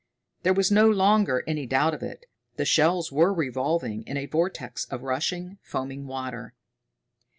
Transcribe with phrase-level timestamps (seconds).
[0.41, 2.25] There was no longer any doubt of it.
[2.55, 6.55] The shells were revolving in a vortex of rushing, foaming water.